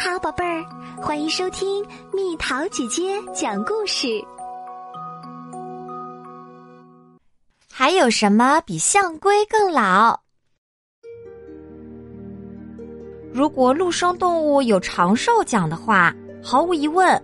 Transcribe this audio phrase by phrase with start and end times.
[0.00, 0.64] 好，宝贝儿，
[1.02, 4.06] 欢迎收听蜜桃姐姐讲故事。
[7.68, 10.16] 还有什么比象龟更老？
[13.32, 17.20] 如果陆生动物有长寿奖的话，毫无疑问，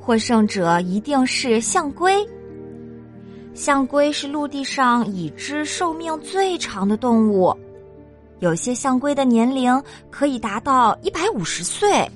[0.00, 2.26] 获胜者一定是象龟。
[3.52, 7.54] 象龟是陆地上已知寿命最长的动物。
[8.40, 12.08] 有些象龟的年龄可以达到一百五十岁。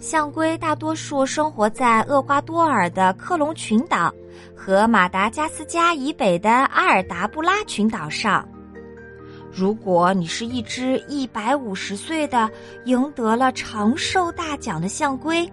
[0.00, 4.12] 象龟大多数生活在厄瓜多尔的克隆群岛
[4.56, 8.46] 和马达加斯加以北的阿尔达布拉群岛上。
[9.52, 12.50] 如果你是一只一百五十岁的
[12.84, 15.48] 赢得了长寿大奖的象龟，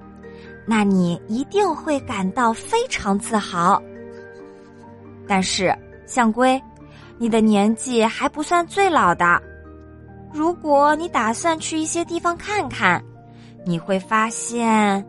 [0.66, 3.82] 那你一定会感到非常自豪。
[5.28, 5.78] 但是，
[6.08, 6.60] 象龟。
[7.20, 9.42] 你的年纪还不算最老的，
[10.34, 13.04] 如果你打算去一些地方看看，
[13.66, 15.06] 你会发现，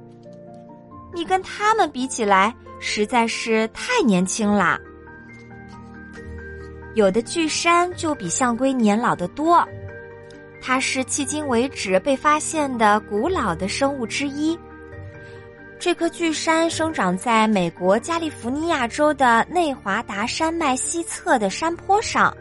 [1.14, 4.76] 你跟他们比起来实在是太年轻啦。
[6.94, 9.64] 有的巨山就比象龟年老的多，
[10.60, 14.58] 它是迄今为止被发现的古老的生物之一。
[15.80, 22.36] 这棵巨山生长在美国加利福尼亚州的内华达山脉西侧的山坡上。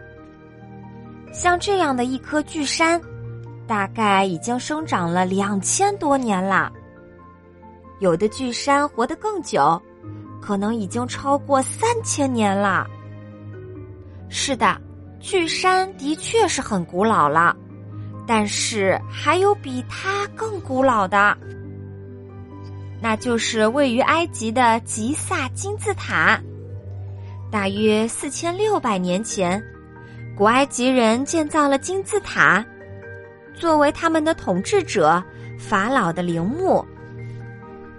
[1.32, 3.00] 像这样的一棵巨山，
[3.66, 6.70] 大概已经生长了两千多年了。
[8.02, 9.82] 有的巨山活得更久，
[10.42, 12.86] 可能已经超过三千年了。
[14.28, 14.76] 是的，
[15.22, 17.56] 巨山的确是很古老了，
[18.28, 21.38] 但是还有比它更古老的。
[23.02, 26.40] 那就是位于埃及的吉萨金字塔。
[27.52, 29.64] 大约四千六百年前，
[30.38, 32.64] 古埃及人建造了金字塔，
[33.54, 35.24] 作为他们的统治者
[35.58, 36.86] 法老的陵墓。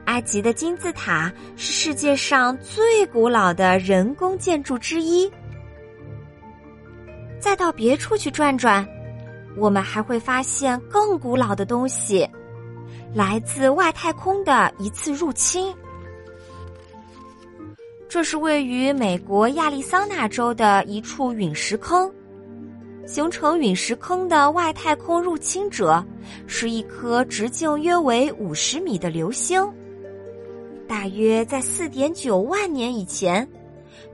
[0.04, 5.30] 埃及的金字塔是世界上最古老的人工建筑之一。
[7.38, 8.86] 再到别处去转转，
[9.56, 12.28] 我们还会发现更古老的东西。
[13.14, 15.74] 来自外太空的一次入侵。
[18.08, 22.10] 这是位于美国亚利桑那州的一处陨石坑。
[23.06, 26.04] 形成陨石坑的外太空入侵者
[26.46, 29.68] 是一颗直径约为五十米的流星。
[30.86, 33.48] 大约在四点九万年以前，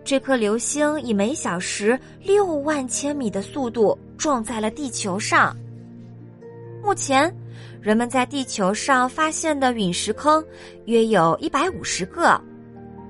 [0.02, 5.54] 这颗流星以每小时六万千米的速度撞在了地球上。
[6.86, 7.34] 目前。
[7.82, 10.44] 人们在地球上发现的陨石坑
[10.84, 12.40] 约有一百五十个，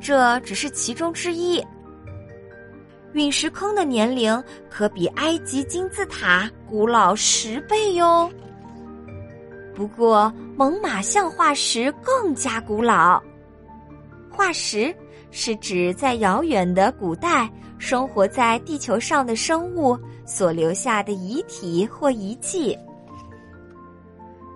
[0.00, 1.62] 这只是其中之一。
[3.12, 8.31] 陨石坑的年龄可比埃及金字塔古老十倍哟。
[9.75, 13.22] 不过，猛犸象化石更加古老。
[14.31, 14.94] 化石
[15.31, 22.76] 是指在遥远的古代生活在地球上的生物所留下的遗体或遗迹。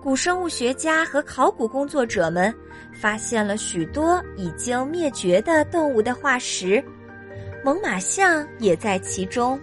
[0.03, 2.51] 古生物学家和考古工作者们
[2.91, 6.83] 发现了许多已经灭绝的动物的化石，
[7.63, 9.59] 猛犸象也在其中。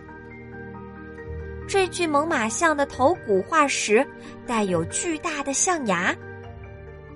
[1.67, 4.07] 这具猛犸象的头骨化石
[4.47, 6.15] 带有巨大的象牙，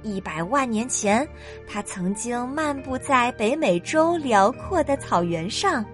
[0.02, 1.26] 一百万年前，
[1.64, 5.84] 它曾经漫步在北美洲辽阔的草原上。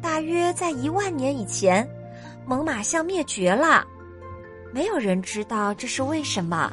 [0.00, 1.86] 大约在一万年以前，
[2.46, 3.84] 猛犸象灭绝了。
[4.72, 6.72] 没有人知道这是为什么。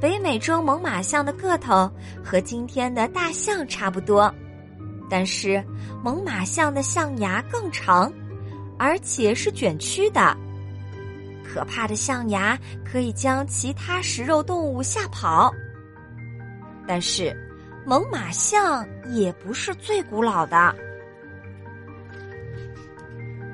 [0.00, 1.90] 北美洲猛犸象的个头
[2.24, 4.32] 和今天的大象差不多，
[5.08, 5.64] 但是
[6.02, 8.12] 猛犸象的象牙更长，
[8.78, 10.36] 而且是卷曲的。
[11.44, 15.52] 可怕的象牙可以将其他食肉动物吓跑。
[16.86, 17.32] 但是，
[17.86, 20.74] 猛犸象也不是最古老的。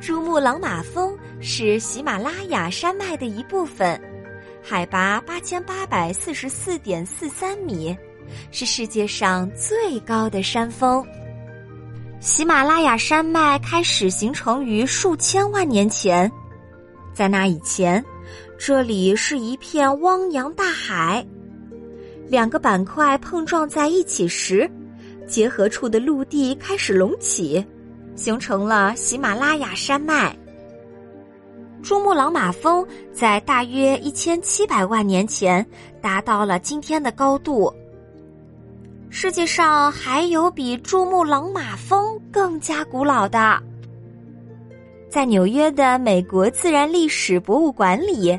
[0.08, 4.00] 珠穆朗玛峰是喜马拉雅山脉的一部分，
[4.62, 7.94] 海拔八千八百四十四点四三米，
[8.50, 11.06] 是世界上最高的山峰。
[12.20, 16.32] 喜马拉雅山脉开始形成于数千万年前，
[17.12, 18.02] 在那以前，
[18.58, 21.22] 这里是一片汪洋大海。
[22.26, 24.66] 两个板块碰撞在一起时，
[25.26, 27.62] 结合处的陆地开始隆起。
[28.19, 30.37] 形成了喜马拉雅山脉。
[31.81, 35.65] 珠穆朗玛峰在大约一千七百万年前
[36.03, 37.73] 达到了今天的高度。
[39.09, 43.62] 世界上还有比珠穆朗玛峰更加古老的，
[45.09, 48.38] 在纽约的美国自然历史博物馆里，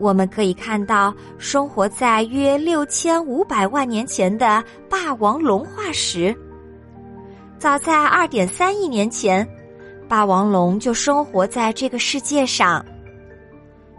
[0.00, 6.34] 我们可以看到生活在约六千五百万年前的霸王龙化石。
[7.64, 9.48] 早在二点三亿年前，
[10.06, 12.84] 霸王龙就生活在这个世界上。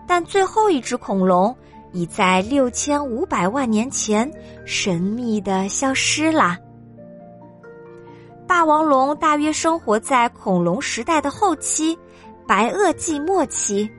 [0.08, 1.58] 但最后一只恐龙
[1.92, 4.32] 已在六千五百万年前
[4.68, 6.56] 神秘的消失了。
[8.46, 11.98] 霸王龙大约生活在恐龙时代的后期，
[12.48, 13.90] 白垩纪末期。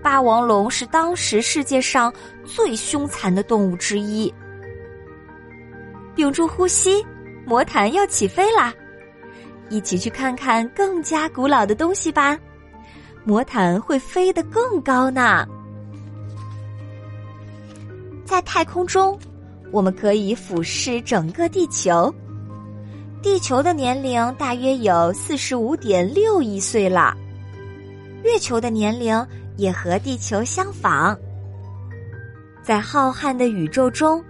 [0.00, 2.12] 霸王龙是当时世界上
[2.44, 4.32] 最凶残的动物之一。
[6.14, 7.04] 屏住呼吸，
[7.48, 8.74] 魔毯要起飞啦！
[9.70, 12.38] 一起去看看更加古老的东西吧。
[13.24, 15.46] 魔毯会飞得更高呢。
[18.26, 19.18] 在太空中，
[19.72, 22.14] 我们可以俯视整个地球。
[23.22, 27.16] 地球的年龄大约有四十五点六亿岁了。
[28.24, 31.18] 月球的年龄也和地球相仿。
[32.62, 34.22] 在浩瀚的宇宙中，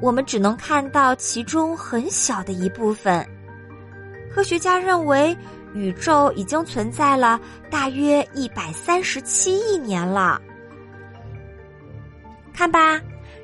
[0.00, 3.26] 我们只能看到其中很小的一部分。
[4.32, 5.36] 科学家认为，
[5.74, 10.40] 宇宙已经存在了大约一百三十七亿年了。
[12.52, 13.00] 看吧，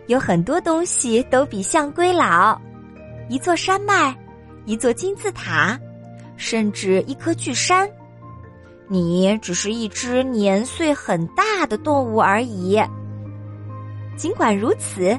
[0.06, 2.61] 有很多东西都比象龟老，
[3.29, 4.17] 一座山脉，
[4.64, 5.79] 一座金字塔，
[6.37, 7.88] 甚至一颗巨山。
[8.88, 12.81] 你只是一只年岁很大的动物而已。
[14.17, 15.19] 尽管如此，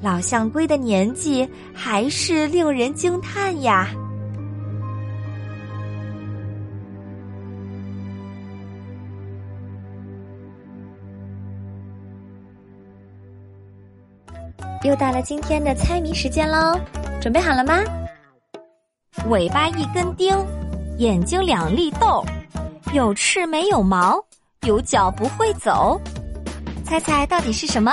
[0.00, 3.88] 老象龟的年纪还是令人惊叹呀。
[14.84, 16.78] 又到了今天的猜谜时间喽，
[17.20, 17.82] 准备好了吗？
[19.28, 20.32] 尾巴一根钉，
[20.98, 22.24] 眼睛两粒豆。
[22.94, 24.18] 有翅没有毛，
[24.62, 26.00] 有脚不会走，
[26.84, 27.92] 猜猜到底是什么？